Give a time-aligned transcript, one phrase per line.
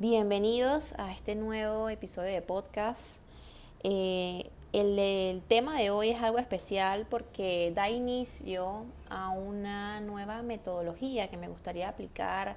[0.00, 3.16] Bienvenidos a este nuevo episodio de podcast.
[3.82, 11.28] Eh, el, tema de hoy es algo especial porque da inicio a una nueva metodología
[11.30, 12.54] que me gustaría aplicar,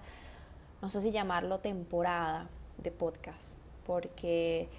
[0.84, 4.70] no sé si llamarlo temporada de podcast, porque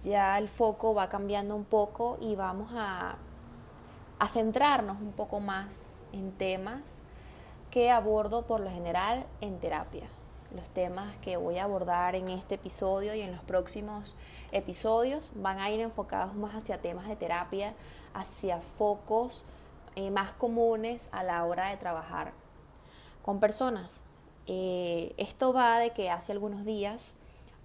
[0.00, 3.16] ya el foco va cambiando un poco y vamos a,
[4.20, 7.00] a centrarnos un poco más en temas
[7.72, 10.08] que abordo por lo general en terapia.
[10.54, 14.16] Los temas que voy a abordar en este episodio y en los próximos
[14.50, 17.74] episodios van a ir enfocados más hacia temas de terapia,
[18.12, 19.44] hacia focos
[19.96, 22.32] eh, más comunes a la hora de trabajar
[23.22, 24.02] con personas.
[24.46, 27.16] Eh, esto va de que hace algunos días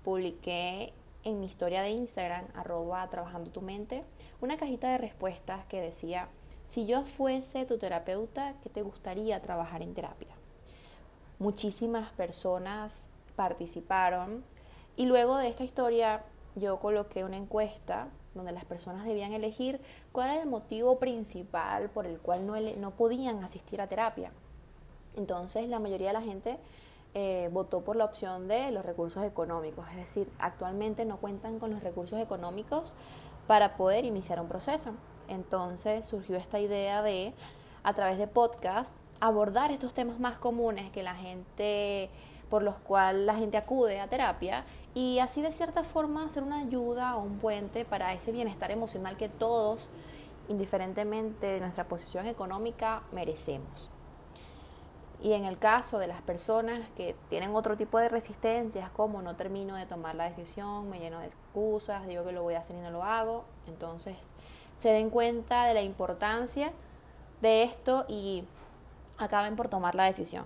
[0.03, 4.05] publiqué en mi historia de Instagram, arroba trabajando tu mente,
[4.39, 6.29] una cajita de respuestas que decía,
[6.69, 10.36] si yo fuese tu terapeuta, ¿qué te gustaría trabajar en terapia?
[11.39, 14.43] Muchísimas personas participaron
[14.95, 16.23] y luego de esta historia
[16.55, 19.79] yo coloqué una encuesta donde las personas debían elegir
[20.11, 24.31] cuál era el motivo principal por el cual no, no podían asistir a terapia.
[25.15, 26.57] Entonces la mayoría de la gente
[27.13, 31.71] eh, votó por la opción de los recursos económicos, es decir, actualmente no cuentan con
[31.71, 32.95] los recursos económicos
[33.47, 34.91] para poder iniciar un proceso.
[35.27, 37.33] Entonces surgió esta idea de,
[37.83, 42.09] a través de podcast, abordar estos temas más comunes que la gente,
[42.49, 46.59] por los cuales la gente acude a terapia y así de cierta forma hacer una
[46.59, 49.89] ayuda o un puente para ese bienestar emocional que todos,
[50.47, 53.89] indiferentemente de nuestra posición económica, merecemos.
[55.21, 59.35] Y en el caso de las personas que tienen otro tipo de resistencias, como no
[59.35, 62.75] termino de tomar la decisión, me lleno de excusas, digo que lo voy a hacer
[62.75, 64.15] y no lo hago, entonces
[64.77, 66.71] se den cuenta de la importancia
[67.41, 68.43] de esto y
[69.17, 70.45] acaben por tomar la decisión.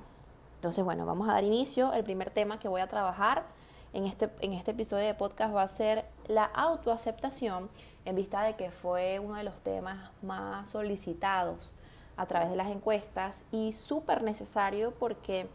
[0.55, 1.93] Entonces, bueno, vamos a dar inicio.
[1.93, 3.45] El primer tema que voy a trabajar
[3.93, 7.69] en este, en este episodio de podcast va a ser la autoaceptación
[8.05, 11.73] en vista de que fue uno de los temas más solicitados
[12.15, 15.49] a través de las encuestas y súper necesario porque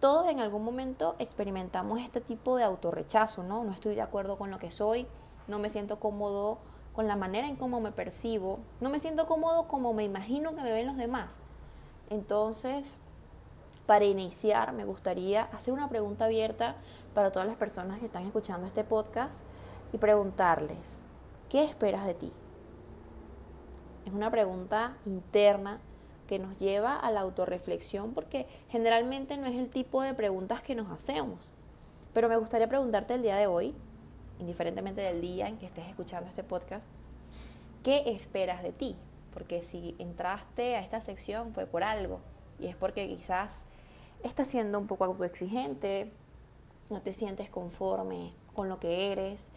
[0.00, 3.64] todos en algún momento experimentamos este tipo de autorrechazo, ¿no?
[3.64, 5.06] No estoy de acuerdo con lo que soy,
[5.48, 6.58] no me siento cómodo
[6.94, 10.62] con la manera en cómo me percibo, no me siento cómodo como me imagino que
[10.62, 11.40] me ven los demás.
[12.10, 12.98] Entonces,
[13.86, 16.76] para iniciar, me gustaría hacer una pregunta abierta
[17.14, 19.44] para todas las personas que están escuchando este podcast
[19.92, 21.04] y preguntarles,
[21.48, 22.32] ¿qué esperas de ti?
[24.04, 25.80] Es una pregunta interna
[26.26, 30.74] que nos lleva a la autorreflexión porque generalmente no es el tipo de preguntas que
[30.74, 31.52] nos hacemos.
[32.12, 33.74] Pero me gustaría preguntarte el día de hoy,
[34.40, 36.92] indiferentemente del día en que estés escuchando este podcast,
[37.84, 38.96] ¿qué esperas de ti?
[39.32, 42.20] Porque si entraste a esta sección fue por algo
[42.58, 43.64] y es porque quizás
[44.22, 46.12] estás siendo un poco autoexigente,
[46.90, 49.48] no te sientes conforme con lo que eres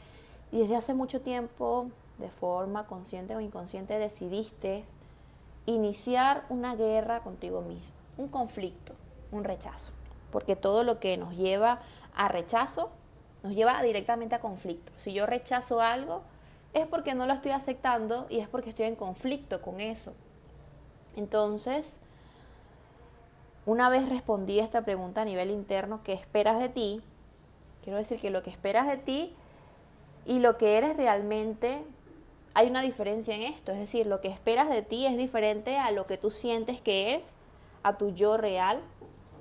[0.52, 1.90] y desde hace mucho tiempo,
[2.20, 4.84] de forma consciente o inconsciente, decidiste
[5.66, 8.94] iniciar una guerra contigo mismo, un conflicto,
[9.32, 9.94] un rechazo.
[10.32, 11.80] Porque todo lo que nos lleva
[12.16, 12.92] a rechazo
[13.42, 14.92] nos lleva directamente a conflicto.
[14.96, 16.22] Si yo rechazo algo,
[16.74, 20.14] es porque no lo estoy aceptando y es porque estoy en conflicto con eso.
[21.16, 22.00] Entonces,
[23.66, 27.02] una vez respondí a esta pregunta a nivel interno, ¿qué esperas de ti?
[27.84, 29.34] Quiero decir que lo que esperas de ti
[30.26, 31.84] y lo que eres realmente
[32.56, 35.92] hay una diferencia en esto, es decir, lo que esperas de ti es diferente a
[35.92, 37.36] lo que tú sientes que eres,
[37.82, 38.80] a tu yo real,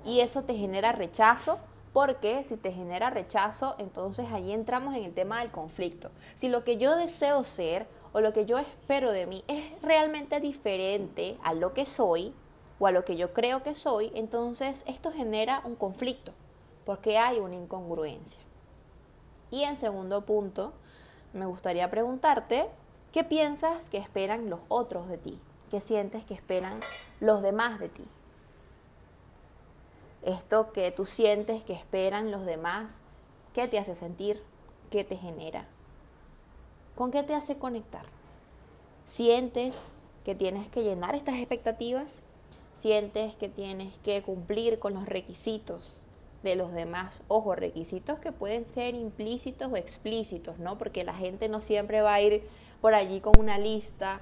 [0.03, 1.59] y eso te genera rechazo,
[1.93, 6.09] porque si te genera rechazo, entonces ahí entramos en el tema del conflicto.
[6.33, 10.39] Si lo que yo deseo ser o lo que yo espero de mí es realmente
[10.39, 12.33] diferente a lo que soy
[12.79, 16.33] o a lo que yo creo que soy, entonces esto genera un conflicto,
[16.85, 18.41] porque hay una incongruencia.
[19.51, 20.73] Y en segundo punto,
[21.31, 22.69] me gustaría preguntarte
[23.13, 25.39] ¿Qué piensas que esperan los otros de ti?
[25.69, 26.79] ¿Qué sientes que esperan
[27.19, 28.03] los demás de ti?
[30.25, 32.99] Esto que tú sientes que esperan los demás,
[33.53, 34.41] ¿qué te hace sentir?
[34.89, 35.67] ¿Qué te genera?
[36.95, 38.05] ¿Con qué te hace conectar?
[39.05, 39.75] ¿Sientes
[40.23, 42.21] que tienes que llenar estas expectativas?
[42.73, 46.03] ¿Sientes que tienes que cumplir con los requisitos
[46.41, 47.21] de los demás?
[47.27, 50.77] Ojo, requisitos que pueden ser implícitos o explícitos, ¿no?
[50.77, 52.47] Porque la gente no siempre va a ir
[52.79, 54.21] por allí con una lista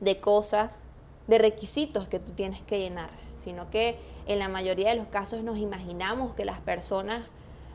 [0.00, 0.84] de cosas,
[1.28, 5.42] de requisitos que tú tienes que llenar, sino que en la mayoría de los casos
[5.42, 7.26] nos imaginamos que las personas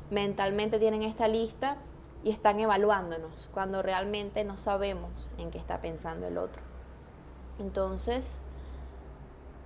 [0.10, 1.78] mentalmente tienen esta lista
[2.24, 6.62] y están evaluándonos cuando realmente no sabemos en qué está pensando el otro.
[7.60, 8.44] Entonces,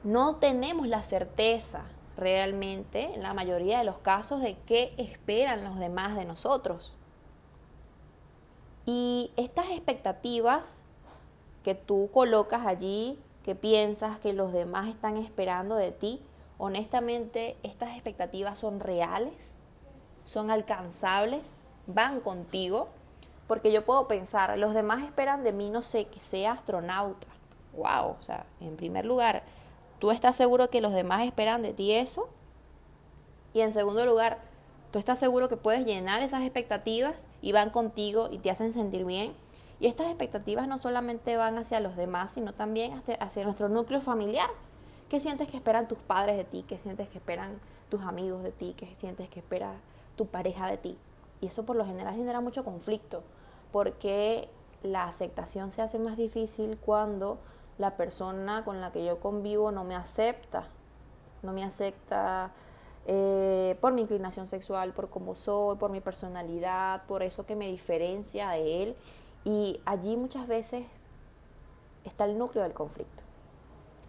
[0.03, 1.85] no tenemos la certeza
[2.17, 6.97] realmente, en la mayoría de los casos, de qué esperan los demás de nosotros.
[8.85, 10.79] Y estas expectativas
[11.63, 16.21] que tú colocas allí, que piensas que los demás están esperando de ti,
[16.59, 19.55] honestamente, estas expectativas son reales,
[20.25, 21.55] son alcanzables,
[21.87, 22.89] van contigo,
[23.47, 27.27] porque yo puedo pensar, los demás esperan de mí, no sé, que sea astronauta.
[27.73, 29.41] Wow, o sea, en primer lugar,
[29.97, 32.29] ¿tú estás seguro que los demás esperan de ti eso?
[33.53, 34.37] Y en segundo lugar,
[34.91, 39.05] ¿tú estás seguro que puedes llenar esas expectativas y van contigo y te hacen sentir
[39.05, 39.33] bien?
[39.79, 44.49] Y estas expectativas no solamente van hacia los demás, sino también hacia, nuestro núcleo familiar.
[45.09, 46.63] ¿Qué sientes que esperan tus padres de ti?
[46.67, 47.59] ¿Qué sientes que esperan
[47.89, 48.75] tus amigos de ti?
[48.77, 49.73] ¿Qué sientes que espera
[50.15, 50.97] tu pareja de ti?
[51.41, 53.23] Y eso por lo general genera mucho conflicto
[53.71, 54.49] porque
[54.83, 57.39] la aceptación se hace más difícil cuando
[57.79, 60.67] la persona con la que yo convivo no me acepta,
[61.41, 62.51] no me acepta
[63.07, 67.67] eh, por mi inclinación sexual, por cómo soy, por mi personalidad, por eso que me
[67.67, 68.95] diferencia de él.
[69.43, 70.85] Y allí muchas veces
[72.03, 73.23] está el núcleo del conflicto.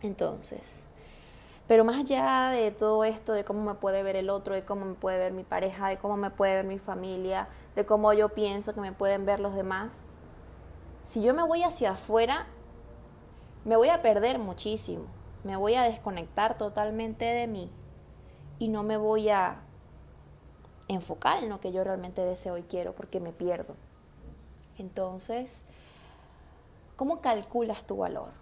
[0.03, 0.85] Entonces,
[1.71, 4.87] pero más allá de todo esto, de cómo me puede ver el otro, de cómo
[4.87, 7.47] me puede ver mi pareja, de cómo me puede ver mi familia,
[7.77, 10.05] de cómo yo pienso que me pueden ver los demás,
[11.05, 12.49] si yo me voy hacia afuera,
[13.65, 15.05] me voy a perder muchísimo,
[15.45, 17.71] me voy a desconectar totalmente de mí
[18.59, 19.61] y no me voy a
[20.89, 23.77] enfocar en lo que yo realmente deseo y quiero porque me pierdo.
[24.77, 25.63] Entonces,
[26.97, 28.33] ¿cómo calculas tu valor?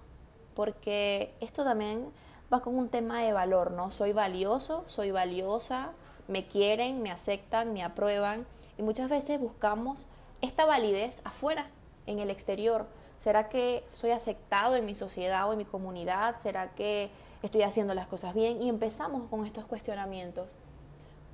[0.54, 2.10] Porque esto también
[2.52, 3.90] va con un tema de valor, ¿no?
[3.90, 5.92] Soy valioso, soy valiosa,
[6.28, 8.46] me quieren, me aceptan, me aprueban
[8.76, 10.08] y muchas veces buscamos
[10.40, 11.70] esta validez afuera,
[12.06, 12.86] en el exterior.
[13.18, 16.36] ¿Será que soy aceptado en mi sociedad o en mi comunidad?
[16.38, 17.10] ¿Será que
[17.42, 18.62] estoy haciendo las cosas bien?
[18.62, 20.56] Y empezamos con estos cuestionamientos.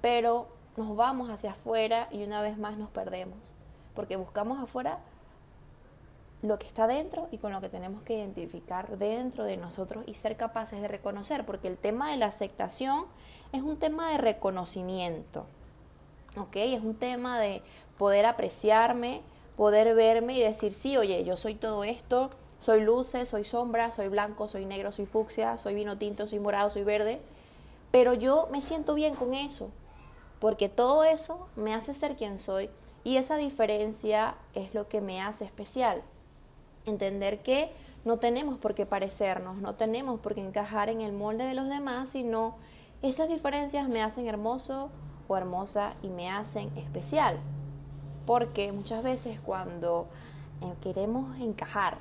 [0.00, 3.52] Pero nos vamos hacia afuera y una vez más nos perdemos.
[3.94, 4.98] Porque buscamos afuera
[6.44, 10.12] lo que está dentro y con lo que tenemos que identificar dentro de nosotros y
[10.12, 11.46] ser capaces de reconocer.
[11.46, 13.06] Porque el tema de la aceptación
[13.52, 15.46] es un tema de reconocimiento.
[16.36, 16.56] ¿ok?
[16.56, 17.62] Es un tema de
[17.96, 19.22] poder apreciarme,
[19.56, 22.28] poder verme y decir, sí, oye, yo soy todo esto,
[22.60, 26.68] soy luces, soy sombra, soy blanco, soy negro, soy fucsia, soy vino tinto, soy morado,
[26.68, 27.20] soy verde,
[27.90, 29.70] pero yo me siento bien con eso,
[30.40, 32.68] porque todo eso me hace ser quien soy
[33.02, 36.02] y esa diferencia es lo que me hace especial.
[36.86, 37.72] Entender que
[38.04, 41.68] no tenemos por qué parecernos, no tenemos por qué encajar en el molde de los
[41.68, 42.56] demás, sino
[43.02, 44.90] esas diferencias me hacen hermoso,
[45.28, 47.38] o hermosa y me hacen especial.
[48.26, 50.06] Porque muchas veces cuando
[50.60, 51.98] eh, queremos encajar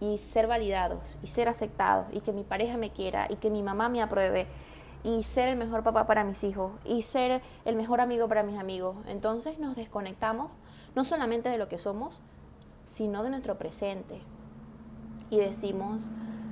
[0.00, 3.62] y ser validados y ser aceptados y que mi pareja me quiera y que mi
[3.62, 4.46] mamá me apruebe
[5.02, 8.58] y ser el mejor papá para mis hijos y ser el mejor amigo para mis
[8.58, 10.50] amigos, entonces nos desconectamos
[10.94, 12.22] no solamente de lo que somos,
[12.86, 14.20] sino de nuestro presente.
[15.30, 16.10] Y decimos,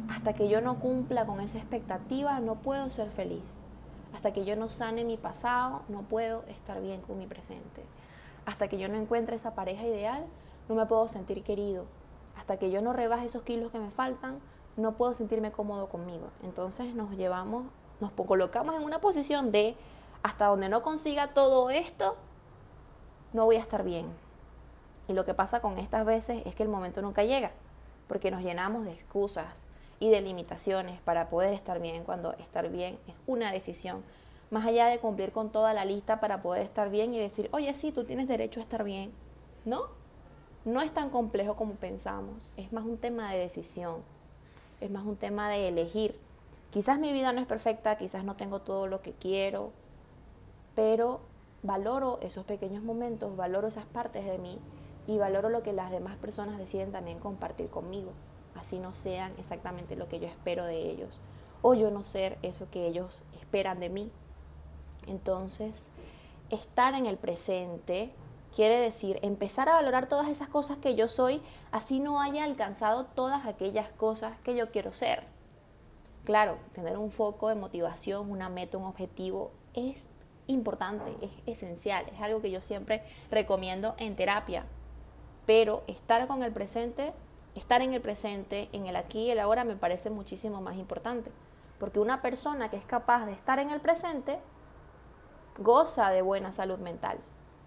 [0.09, 3.63] hasta que yo no cumpla con esa expectativa, no puedo ser feliz.
[4.15, 7.83] Hasta que yo no sane mi pasado, no puedo estar bien con mi presente.
[8.45, 10.27] Hasta que yo no encuentre esa pareja ideal,
[10.69, 11.87] no me puedo sentir querido.
[12.37, 14.41] Hasta que yo no rebaje esos kilos que me faltan,
[14.77, 16.29] no puedo sentirme cómodo conmigo.
[16.43, 17.65] Entonces nos llevamos,
[18.01, 19.77] nos colocamos en una posición de
[20.23, 22.17] hasta donde no consiga todo esto,
[23.33, 24.07] no voy a estar bien.
[25.13, 27.51] Y lo que pasa con estas veces es que el momento nunca llega,
[28.09, 29.67] porque nos llenamos de excusas,
[30.01, 34.03] y de limitaciones para poder estar bien cuando estar bien es una decisión.
[34.51, 37.75] Más allá de cumplir con toda la lista para poder estar bien y decir, oye,
[37.75, 39.13] sí, tú tienes derecho a estar bien.
[39.67, 39.83] No,
[40.65, 42.55] no es tan complejo como pensamos.
[42.57, 43.99] Es más un tema de decisión.
[44.81, 46.19] Es más un tema de elegir.
[46.71, 49.73] Quizás mi vida no es perfecta, quizás no tengo todo lo que quiero,
[50.75, 51.21] pero
[51.63, 54.59] valoro esos pequeños momentos, valoro esas partes de mí
[55.07, 58.13] y valoro lo que las demás personas deciden también compartir conmigo
[58.55, 61.21] así no sean exactamente lo que yo espero de ellos,
[61.63, 64.11] o yo no ser eso que ellos esperan de mí.
[65.07, 65.91] Entonces,
[66.51, 68.13] estar en el presente
[68.55, 73.07] quiere decir empezar a valorar todas esas cosas que yo soy, así no haya alcanzado
[73.07, 75.25] todas aquellas cosas que yo quiero ser.
[76.25, 80.09] Claro, tener un foco de motivación, una meta, un objetivo es
[80.47, 84.67] importante, es esencial, es algo que yo siempre recomiendo en terapia.
[85.47, 87.13] Pero estar con el presente
[87.55, 91.31] estar en el presente, en el aquí y el ahora me parece muchísimo más importante.
[91.79, 94.39] Porque una persona que es capaz de estar en el presente
[95.59, 97.19] goza de buena salud mental.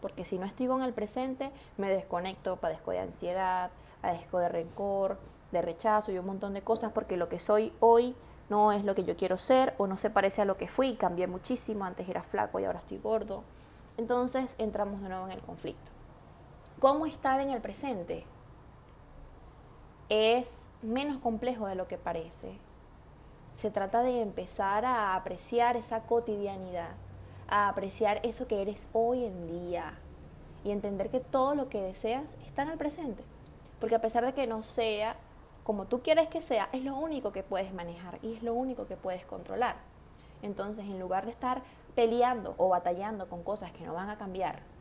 [0.01, 5.19] Porque si no estoy en el presente, me desconecto, padezco de ansiedad, padezco de rencor,
[5.51, 8.15] de rechazo y un montón de cosas, porque lo que soy hoy
[8.49, 10.95] no es lo que yo quiero ser o no se parece a lo que fui,
[10.95, 13.43] cambié muchísimo, antes era flaco y ahora estoy gordo.
[13.97, 15.94] Entonces entramos de nuevo en el conflicto.
[16.85, 18.25] ¿Cómo estar en el presente?
[20.07, 22.59] Es menos complejo de lo que parece.
[23.47, 26.91] Se trata de empezar a apreciar esa cotidianidad,
[27.47, 29.97] a apreciar eso que eres hoy en día
[30.63, 33.23] y entender que todo lo que deseas está en el presente.
[33.79, 35.15] Porque a pesar de que no sea
[35.63, 38.85] como tú quieres que sea, es lo único que puedes manejar y es lo único
[38.85, 39.77] que puedes controlar.
[40.43, 41.63] Entonces, en lugar de estar
[41.95, 44.74] peleando o batallando con cosas que no van a cambiar,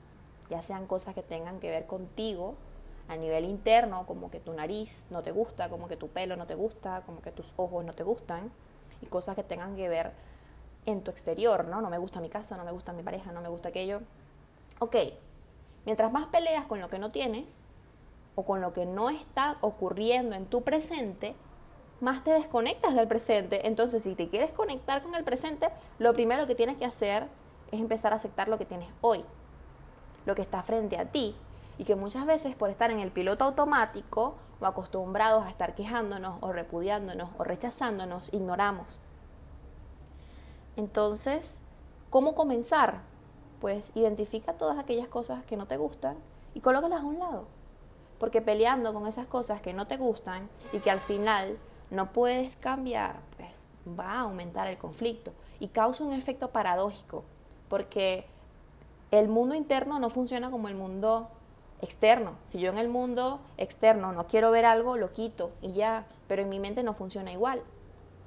[0.50, 2.54] ya sean cosas que tengan que ver contigo
[3.08, 6.46] a nivel interno, como que tu nariz no te gusta, como que tu pelo no
[6.46, 8.50] te gusta, como que tus ojos no te gustan,
[9.02, 10.12] y cosas que tengan que ver
[10.86, 11.80] en tu exterior, ¿no?
[11.80, 14.00] No me gusta mi casa, no me gusta mi pareja, no me gusta aquello.
[14.78, 14.96] Ok,
[15.84, 17.62] mientras más peleas con lo que no tienes,
[18.34, 21.34] o con lo que no está ocurriendo en tu presente,
[22.00, 23.66] más te desconectas del presente.
[23.66, 27.28] Entonces, si te quieres conectar con el presente, lo primero que tienes que hacer
[27.70, 29.24] es empezar a aceptar lo que tienes hoy,
[30.26, 31.34] lo que está frente a ti.
[31.78, 36.38] Y que muchas veces por estar en el piloto automático o acostumbrados a estar quejándonos
[36.40, 38.86] o repudiándonos o rechazándonos, ignoramos.
[40.76, 41.58] Entonces,
[42.10, 43.00] ¿cómo comenzar?
[43.60, 46.16] Pues identifica todas aquellas cosas que no te gustan
[46.54, 47.46] y colócalas a un lado
[48.18, 51.58] porque peleando con esas cosas que no te gustan y que al final
[51.90, 57.24] no puedes cambiar, pues va a aumentar el conflicto y causa un efecto paradójico,
[57.68, 58.26] porque
[59.18, 61.28] el mundo interno no funciona como el mundo
[61.80, 62.32] externo.
[62.48, 66.42] Si yo en el mundo externo no quiero ver algo, lo quito y ya, pero
[66.42, 67.62] en mi mente no funciona igual.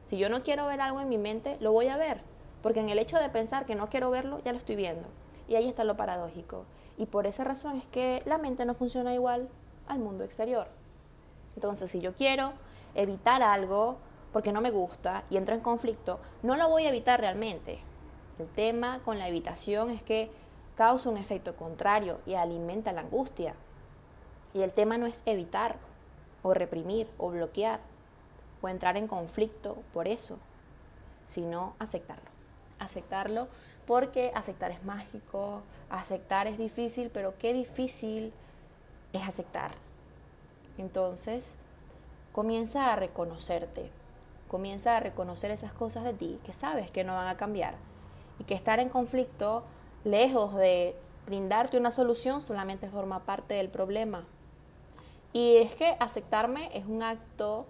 [0.08, 2.22] Si yo no quiero ver algo en mi mente, lo voy a ver,
[2.62, 5.08] porque en el hecho de pensar que no quiero verlo, ya lo estoy viendo.
[5.48, 6.66] Y ahí está lo paradójico.
[6.98, 9.50] Y por esa razón es que la mente no funciona igual
[9.88, 10.68] al mundo exterior.
[11.56, 12.54] Entonces, si yo quiero
[12.96, 13.98] evitar algo
[14.32, 17.80] porque no me gusta y entro en conflicto, no lo voy a evitar realmente.
[18.40, 20.30] El tema con la evitación es que
[20.78, 23.56] causa un efecto contrario y alimenta la angustia.
[24.54, 25.78] Y el tema no es evitar
[26.44, 27.80] o reprimir o bloquear
[28.62, 30.38] o entrar en conflicto por eso,
[31.28, 32.30] sino aceptarlo.
[32.80, 33.48] Aceptarlo
[33.88, 38.32] porque aceptar es mágico, aceptar es difícil, pero qué difícil
[39.14, 39.72] es aceptar.
[40.78, 41.56] Entonces,
[42.32, 43.90] comienza a reconocerte,
[44.48, 47.76] comienza a reconocer esas cosas de ti que sabes que no van a cambiar
[48.40, 49.64] y que estar en conflicto,
[50.08, 50.96] lejos de
[51.26, 54.26] brindarte una solución, solamente forma parte del problema.
[55.34, 57.66] Y es que aceptarme es un acto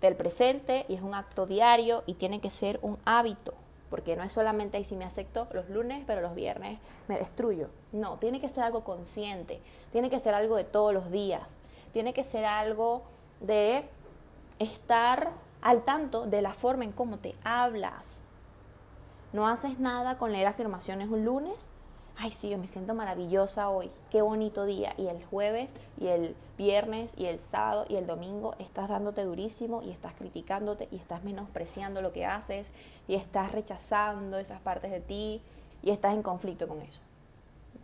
[0.00, 3.54] del presente y es un acto diario y tiene que ser un hábito
[3.90, 7.68] porque no es solamente ahí si me acepto los lunes, pero los viernes me destruyo.
[7.92, 9.60] No, tiene que ser algo consciente,
[9.92, 11.56] tiene que ser algo de todos los días,
[11.92, 13.02] tiene que ser algo
[13.40, 13.84] de
[14.58, 15.30] estar
[15.62, 18.22] al tanto de la forma en cómo te hablas.
[19.32, 21.70] No haces nada con leer afirmaciones un lunes
[22.18, 24.92] ay, sí, yo me siento maravillosa hoy, qué bonito día.
[24.98, 25.70] Y el jueves,
[26.00, 30.88] y el viernes, y el sábado, y el domingo estás dándote durísimo y estás criticándote
[30.90, 32.70] y estás menospreciando lo que haces
[33.06, 35.40] y estás rechazando esas partes de ti
[35.82, 37.00] y estás en conflicto con eso.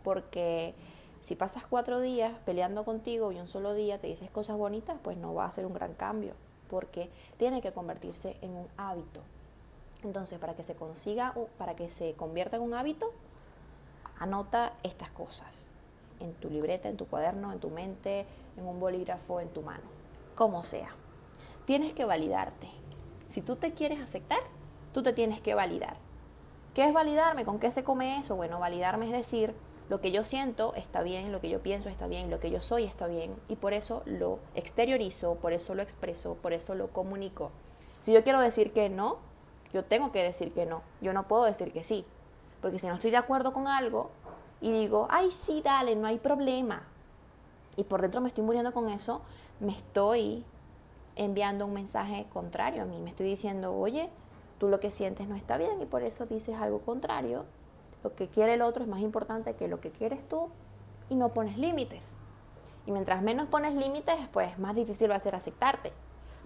[0.03, 0.75] Porque
[1.21, 5.17] si pasas cuatro días peleando contigo y un solo día te dices cosas bonitas, pues
[5.17, 6.33] no va a ser un gran cambio,
[6.69, 9.21] porque tiene que convertirse en un hábito.
[10.05, 13.11] Entonces, para que se consiga, para que se convierta en un hábito,
[14.17, 15.73] Anota estas cosas
[16.19, 19.83] en tu libreta, en tu cuaderno, en tu mente, en un bolígrafo, en tu mano,
[20.35, 20.95] como sea.
[21.65, 22.69] Tienes que validarte.
[23.27, 24.39] Si tú te quieres aceptar,
[24.93, 25.97] tú te tienes que validar.
[26.73, 27.43] ¿Qué es validarme?
[27.43, 28.37] ¿Con qué se come eso?
[28.37, 29.53] Bueno, validarme es decir,
[29.89, 32.61] lo que yo siento está bien, lo que yo pienso está bien, lo que yo
[32.61, 36.87] soy está bien, y por eso lo exteriorizo, por eso lo expreso, por eso lo
[36.87, 37.51] comunico.
[37.99, 39.17] Si yo quiero decir que no,
[39.75, 42.05] yo tengo que decir que no, yo no puedo decir que sí.
[42.61, 44.09] Porque si no estoy de acuerdo con algo
[44.61, 46.81] y digo, ay, sí, dale, no hay problema,
[47.75, 49.21] y por dentro me estoy muriendo con eso,
[49.59, 50.45] me estoy
[51.17, 53.01] enviando un mensaje contrario a mí.
[53.01, 54.09] Me estoy diciendo, oye,
[54.59, 57.43] tú lo que sientes no está bien y por eso dices algo contrario.
[58.01, 60.49] Lo que quiere el otro es más importante que lo que quieres tú
[61.09, 62.05] y no pones límites.
[62.85, 65.91] Y mientras menos pones límites, pues más difícil va a ser aceptarte.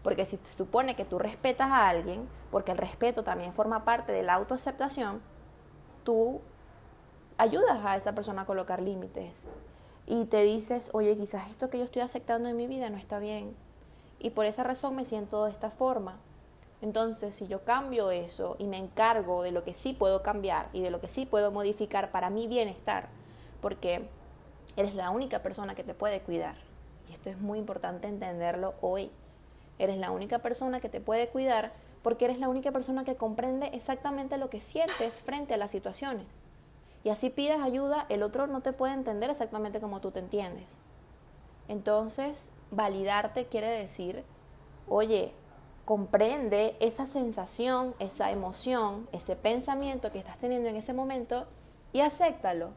[0.04, 4.12] Porque si te supone que tú respetas a alguien, porque el respeto también forma parte
[4.12, 5.22] de la autoaceptación,
[6.04, 6.42] tú
[7.38, 9.44] ayudas a esa persona a colocar límites
[10.06, 13.20] y te dices, oye, quizás esto que yo estoy aceptando en mi vida no está
[13.20, 13.56] bien
[14.20, 16.18] y por esa razón me siento de esta forma.
[16.82, 20.82] Entonces, si yo cambio eso y me encargo de lo que sí puedo cambiar y
[20.82, 23.10] de lo que sí puedo modificar para mi bienestar,
[23.62, 24.08] porque
[24.78, 26.56] eres la única persona que te puede cuidar.
[27.10, 29.12] Y esto es muy importante entenderlo hoy.
[29.80, 33.68] Eres la única persona que te puede cuidar porque eres la única persona que comprende
[33.74, 36.28] exactamente lo que sientes frente a las situaciones.
[37.04, 40.78] Y así pides ayuda, el otro no te puede entender exactamente como tú te entiendes.
[41.68, 44.24] Entonces, validarte quiere decir,
[44.88, 45.34] oye,
[45.86, 51.48] comprende esa sensación, esa emoción, ese pensamiento que estás teniendo en ese momento
[51.94, 52.72] y acéptalo.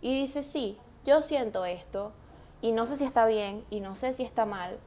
[0.00, 2.12] Y dice, sí, yo siento esto
[2.60, 4.78] y no sé si está bien y no sé si está mal,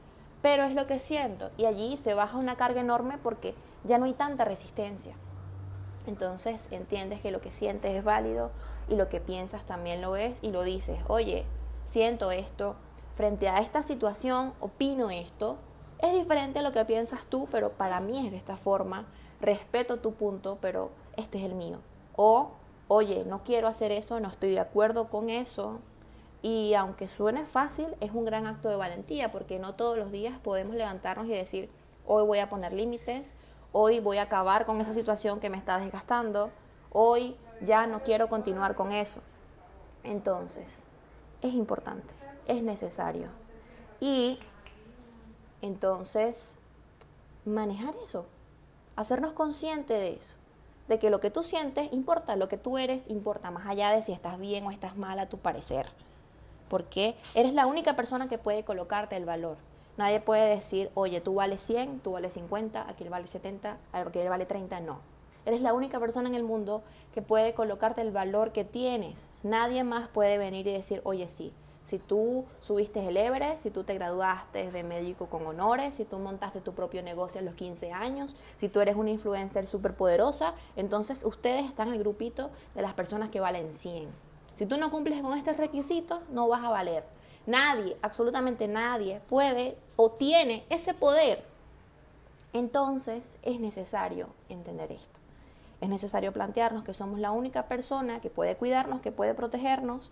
[0.42, 1.50] pero es lo que siento.
[1.56, 5.14] Y allí se baja una carga enorme porque ya no hay tanta resistencia.
[6.06, 8.50] Entonces entiendes que lo que sientes es válido
[8.88, 11.44] y lo que piensas también lo es y lo dices, oye,
[11.84, 12.74] siento esto,
[13.14, 15.58] frente a esta situación opino esto,
[15.98, 19.06] es diferente a lo que piensas tú, pero para mí es de esta forma,
[19.40, 21.78] respeto tu punto, pero este es el mío.
[22.16, 22.50] O,
[22.88, 25.78] oye, no quiero hacer eso, no estoy de acuerdo con eso,
[26.42, 30.38] y aunque suene fácil, es un gran acto de valentía porque no todos los días
[30.40, 31.70] podemos levantarnos y decir,
[32.04, 33.32] hoy voy a poner límites,
[33.70, 36.50] hoy voy a acabar con esa situación que me está desgastando,
[36.90, 39.20] hoy ya no quiero continuar con eso.
[40.02, 40.84] Entonces,
[41.42, 42.12] es importante,
[42.48, 43.28] es necesario.
[44.00, 44.40] Y
[45.60, 46.58] entonces,
[47.44, 48.26] manejar eso,
[48.96, 50.38] hacernos consciente de eso,
[50.88, 54.02] de que lo que tú sientes importa, lo que tú eres importa, más allá de
[54.02, 55.86] si estás bien o estás mal a tu parecer
[56.72, 59.58] porque eres la única persona que puede colocarte el valor.
[59.98, 64.46] Nadie puede decir, oye, tú vales 100, tú vales 50, aquel vale 70, aquel vale
[64.46, 65.00] 30, no.
[65.44, 69.28] Eres la única persona en el mundo que puede colocarte el valor que tienes.
[69.42, 71.52] Nadie más puede venir y decir, oye, sí,
[71.84, 76.18] si tú subiste el Everest, si tú te graduaste de médico con honores, si tú
[76.20, 80.54] montaste tu propio negocio a los 15 años, si tú eres una influencer súper poderosa,
[80.76, 84.31] entonces ustedes están en el grupito de las personas que valen 100.
[84.54, 87.04] Si tú no cumples con estos requisitos, no vas a valer.
[87.46, 91.42] Nadie, absolutamente nadie, puede o tiene ese poder.
[92.52, 95.20] Entonces es necesario entender esto.
[95.80, 100.10] Es necesario plantearnos que somos la única persona que puede cuidarnos, que puede protegernos,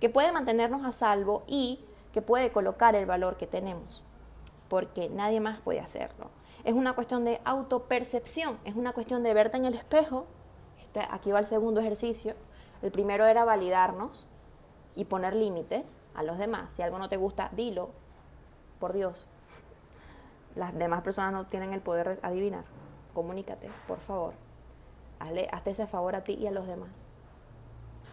[0.00, 1.78] que puede mantenernos a salvo y
[2.12, 4.02] que puede colocar el valor que tenemos,
[4.68, 6.30] porque nadie más puede hacerlo.
[6.64, 10.26] Es una cuestión de autopercepción, es una cuestión de verte en el espejo.
[10.82, 12.34] Este, aquí va el segundo ejercicio
[12.82, 14.26] el primero era validarnos
[14.94, 16.72] y poner límites a los demás.
[16.72, 17.90] Si algo no te gusta, dilo,
[18.78, 19.28] por Dios.
[20.54, 22.64] Las demás personas no tienen el poder de adivinar.
[23.14, 24.34] Comunícate, por favor.
[25.52, 27.04] Hazte ese favor a ti y a los demás.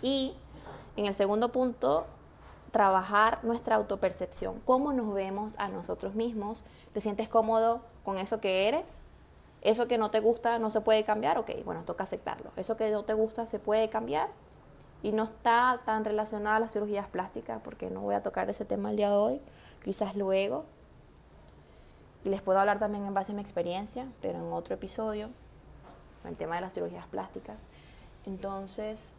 [0.01, 0.35] Y
[0.95, 2.05] en el segundo punto,
[2.71, 4.61] trabajar nuestra autopercepción.
[4.65, 6.65] ¿Cómo nos vemos a nosotros mismos?
[6.93, 9.01] ¿Te sientes cómodo con eso que eres?
[9.61, 11.37] ¿Eso que no te gusta no se puede cambiar?
[11.37, 12.51] Ok, bueno, toca aceptarlo.
[12.55, 14.29] ¿Eso que no te gusta se puede cambiar?
[15.01, 18.65] Y no está tan relacionada a las cirugías plásticas, porque no voy a tocar ese
[18.65, 19.41] tema el día de hoy,
[19.83, 20.65] quizás luego.
[22.25, 25.29] Y les puedo hablar también en base a mi experiencia, pero en otro episodio,
[26.25, 27.65] el tema de las cirugías plásticas.
[28.25, 29.11] Entonces,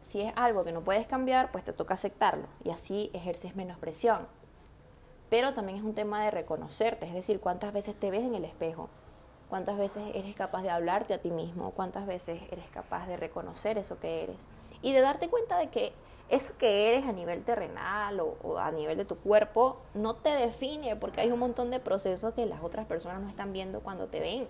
[0.00, 3.78] si es algo que no puedes cambiar, pues te toca aceptarlo y así ejerces menos
[3.78, 4.26] presión.
[5.28, 8.44] Pero también es un tema de reconocerte, es decir, cuántas veces te ves en el
[8.44, 8.90] espejo,
[9.52, 13.76] cuántas veces eres capaz de hablarte a ti mismo, cuántas veces eres capaz de reconocer
[13.76, 14.48] eso que eres
[14.80, 15.92] y de darte cuenta de que
[16.30, 20.96] eso que eres a nivel terrenal o, a nivel de tu cuerpo no te define
[20.96, 24.20] porque hay un montón de procesos que las otras personas no están viendo cuando te
[24.20, 24.48] ven,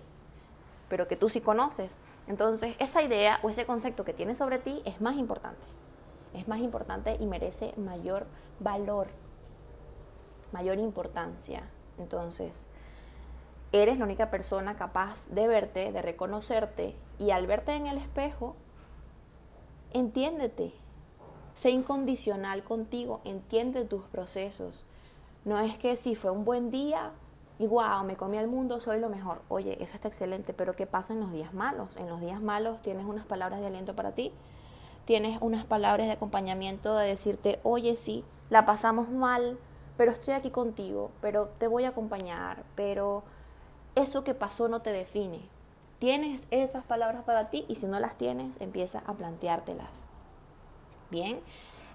[0.87, 1.97] pero que tú sí conoces.
[2.27, 5.65] Entonces, esa idea o ese concepto que tienes sobre ti es más importante.
[6.33, 8.25] Es más importante y merece mayor
[8.61, 9.07] valor,
[10.53, 11.63] mayor importancia.
[11.97, 12.67] Entonces,
[13.73, 18.55] eres la única persona capaz de verte, de reconocerte y al verte en el espejo,
[19.91, 20.73] entiéndete,
[21.55, 24.85] sé incondicional contigo, entiende tus procesos.
[25.43, 27.11] No es que si fue un buen día
[27.59, 27.67] y
[28.05, 29.41] me comí al mundo, soy lo mejor.
[29.49, 31.97] Oye, eso está excelente, pero ¿qué pasa en los días malos?
[31.97, 34.31] En los días malos tienes unas palabras de aliento para ti,
[35.05, 39.57] tienes unas palabras de acompañamiento de decirte, oye, sí, la pasamos mal,
[39.97, 43.23] pero estoy aquí contigo, pero te voy a acompañar, pero
[43.95, 45.41] eso que pasó no te define.
[45.99, 50.05] Tienes esas palabras para ti y si no las tienes, empieza a planteártelas.
[51.09, 51.41] Bien.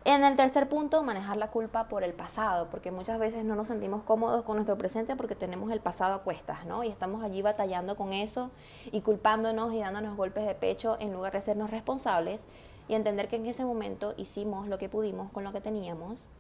[0.05, 3.69] En el tercer punto, manejar la culpa por el pasado, porque muchas veces no nos
[3.69, 6.85] sentimos cómodos con nuestro presente porque tenemos el pasado a cuestas, ¿no?
[6.85, 8.51] Y estamos allí batallando con eso
[8.93, 12.47] y culpándonos y dándonos golpes de pecho en lugar de sernos responsables
[12.89, 16.31] y entender que en ese momento hicimos lo que pudimos con lo que teníamos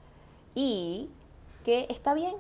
[0.55, 1.11] y
[1.64, 2.35] que está bien,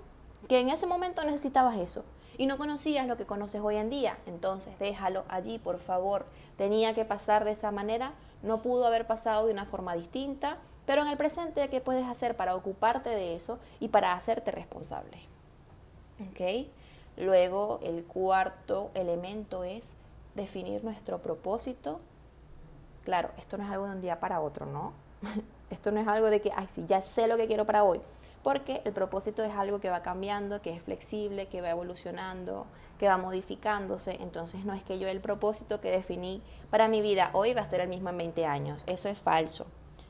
[0.48, 2.04] que en ese momento necesitabas eso,
[2.38, 4.16] y no conocías lo que conoces hoy en día.
[4.26, 6.24] Entonces déjalo allí, por favor.
[6.56, 11.02] Tenía que pasar de esa manera, no pudo haber pasado de una forma distinta, pero
[11.02, 15.18] en el presente, ¿qué puedes hacer para ocuparte de eso y para hacerte responsable?
[17.16, 19.94] Luego, el cuarto elemento es
[20.34, 22.00] definir nuestro propósito.
[23.04, 24.92] Claro, esto no es algo de un día para otro, ¿no?
[25.70, 28.00] esto no es algo de que, ay, sí, ya sé lo que quiero para hoy.
[28.42, 32.66] Porque el propósito es algo que va cambiando, que es flexible, que va evolucionando,
[32.98, 34.16] que va modificándose.
[34.20, 37.64] Entonces no es que yo el propósito que definí para mi vida hoy va a
[37.64, 38.82] ser el mismo en 20 años.
[38.86, 39.66] Eso es falso.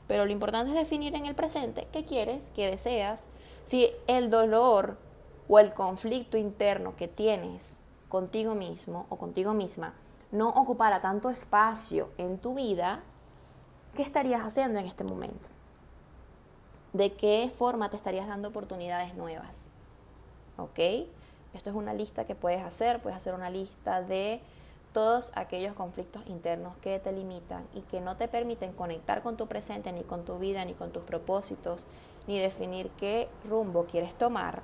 [0.07, 3.25] Pero lo importante es definir en el presente qué quieres, qué deseas.
[3.63, 4.97] Si el dolor
[5.47, 7.77] o el conflicto interno que tienes
[8.09, 9.93] contigo mismo o contigo misma
[10.31, 13.01] no ocupara tanto espacio en tu vida,
[13.95, 15.47] ¿qué estarías haciendo en este momento?
[16.93, 19.73] ¿De qué forma te estarías dando oportunidades nuevas?
[20.57, 20.79] ¿Ok?
[21.53, 24.41] Esto es una lista que puedes hacer, puedes hacer una lista de
[24.91, 29.47] todos aquellos conflictos internos que te limitan y que no te permiten conectar con tu
[29.47, 31.85] presente, ni con tu vida, ni con tus propósitos,
[32.27, 34.63] ni definir qué rumbo quieres tomar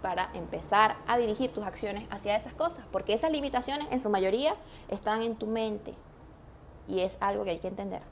[0.00, 4.54] para empezar a dirigir tus acciones hacia esas cosas, porque esas limitaciones en su mayoría
[4.88, 5.94] están en tu mente
[6.86, 8.02] y es algo que hay que entender.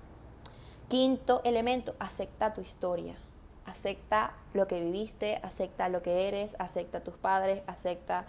[0.89, 3.17] Quinto elemento, acepta tu historia,
[3.65, 8.27] acepta lo que viviste, acepta lo que eres, acepta tus padres, acepta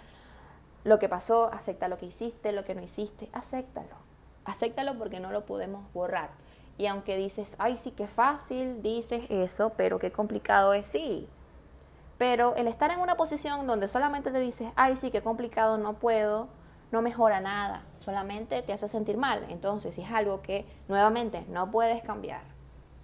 [0.84, 3.96] lo que pasó, acepta lo que hiciste, lo que no hiciste, acéptalo.
[4.46, 6.30] Acéptalo porque no lo podemos borrar.
[6.78, 11.28] Y aunque dices, ay, sí, qué fácil, dices eso, pero qué complicado es, sí,
[12.17, 15.93] pero el estar en una posición donde solamente te dices, ay, sí, qué complicado, no
[15.93, 16.48] puedo,
[16.91, 19.45] no mejora nada, solamente te hace sentir mal.
[19.50, 22.41] Entonces, si es algo que nuevamente no puedes cambiar,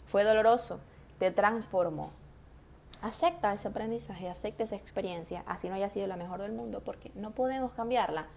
[0.08, 0.80] fue doloroso,
[1.18, 2.12] te transformó.
[3.02, 7.12] Acepta ese aprendizaje, acepta esa experiencia, así no haya sido la mejor del mundo, porque
[7.16, 8.28] no podemos cambiarla.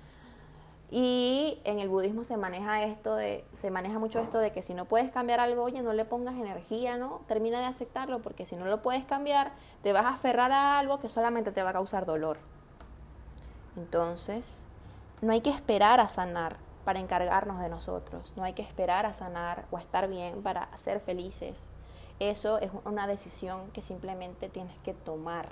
[0.91, 4.73] Y en el budismo se maneja esto de, se maneja mucho esto de que si
[4.73, 7.23] no puedes cambiar algo, oye, no le pongas energía, ¿no?
[7.27, 11.01] Termina de aceptarlo, porque si no lo puedes cambiar, te vas a aferrar a algo
[11.01, 12.39] que solamente te va a causar dolor.
[13.77, 14.69] Entonces,
[15.23, 19.13] no hay que esperar a sanar para encargarnos de nosotros, no hay que esperar a
[19.13, 21.69] sanar o a estar bien para ser felices.
[22.19, 25.51] Eso es una decisión que simplemente tienes que tomar.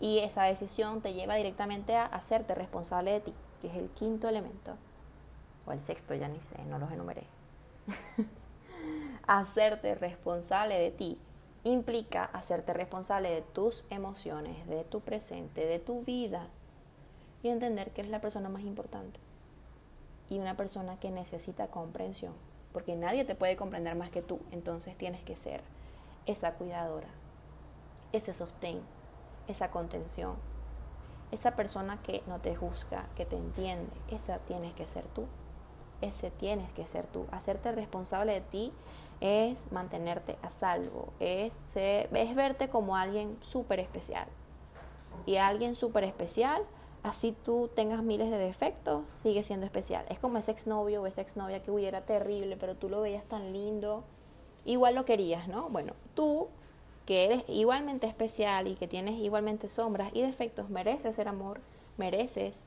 [0.00, 4.28] Y esa decisión te lleva directamente a hacerte responsable de ti que es el quinto
[4.28, 4.76] elemento,
[5.66, 7.24] o el sexto, ya ni sé, no los enumeré.
[9.26, 11.18] hacerte responsable de ti
[11.64, 16.48] implica hacerte responsable de tus emociones, de tu presente, de tu vida
[17.46, 19.18] y entender que eres la persona más importante
[20.28, 22.34] y una persona que necesita comprensión,
[22.72, 25.62] porque nadie te puede comprender más que tú, entonces tienes que ser
[26.26, 27.08] esa cuidadora,
[28.12, 28.80] ese sostén,
[29.48, 30.34] esa contención,
[31.30, 35.26] esa persona que no te juzga, que te entiende, esa tienes que ser tú.
[36.02, 37.26] Ese tienes que ser tú.
[37.30, 38.72] Hacerte responsable de ti
[39.20, 44.28] es mantenerte a salvo, es, es verte como alguien súper especial.
[45.24, 46.62] Y alguien súper especial,
[47.02, 50.04] así tú tengas miles de defectos, sigue siendo especial.
[50.08, 53.52] Es como ese exnovio o esa exnovia que hubiera terrible, pero tú lo veías tan
[53.52, 54.04] lindo,
[54.64, 55.68] igual lo querías, ¿no?
[55.68, 56.48] Bueno, tú
[57.06, 61.60] que eres igualmente especial y que tienes igualmente sombras y defectos, mereces ser amor,
[61.96, 62.66] mereces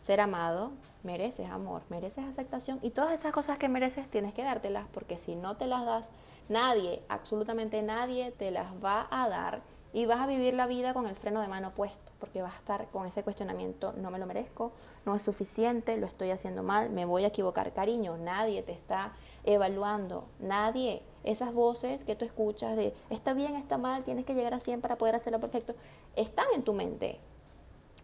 [0.00, 0.72] ser amado,
[1.04, 5.36] mereces amor, mereces aceptación y todas esas cosas que mereces tienes que dártelas porque si
[5.36, 6.10] no te las das,
[6.48, 9.62] nadie, absolutamente nadie te las va a dar
[9.96, 12.58] y vas a vivir la vida con el freno de mano puesto porque vas a
[12.58, 14.72] estar con ese cuestionamiento, no me lo merezco,
[15.06, 19.12] no es suficiente, lo estoy haciendo mal, me voy a equivocar, cariño, nadie te está
[19.44, 24.52] evaluando, nadie esas voces que tú escuchas de está bien, está mal, tienes que llegar
[24.52, 25.74] a 100 para poder hacerlo perfecto,
[26.14, 27.18] están en tu mente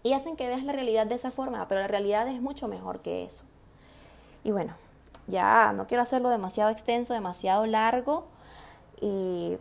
[0.02, 3.00] y hacen que veas la realidad de esa forma, pero la realidad es mucho mejor
[3.00, 3.44] que eso.
[4.44, 4.72] Y bueno,
[5.26, 8.24] ya no quiero hacerlo demasiado extenso, demasiado largo
[8.98, 9.59] y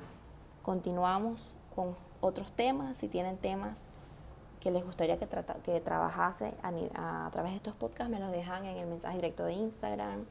[0.62, 3.88] continuamos con otros temas, si tienen temas
[4.60, 5.28] que les gustaría que,
[5.64, 9.44] que trabajase a, a través de estos podcasts, me los dejan en el mensaje directo
[9.44, 10.26] de Instagram,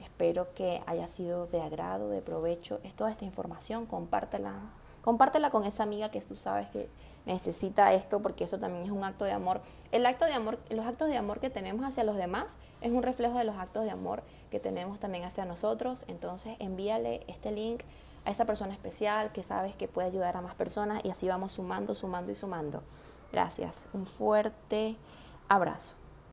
[0.00, 2.80] Espero que haya sido de agrado, de provecho.
[2.84, 4.54] Es toda esta información, compártela.
[5.02, 6.88] Compártela con esa amiga que tú sabes que
[7.26, 9.60] necesita esto porque eso también es un acto de amor.
[9.92, 13.02] El acto de amor, los actos de amor que tenemos hacia los demás es un
[13.02, 16.04] reflejo de los actos de amor que tenemos también hacia nosotros.
[16.08, 17.82] Entonces, envíale este link
[18.26, 21.52] a esa persona especial que sabes que puede ayudar a más personas y así vamos
[21.52, 22.82] sumando, sumando y sumando.
[23.32, 23.88] Gracias.
[23.92, 24.96] Un fuerte
[25.48, 25.94] abrazo.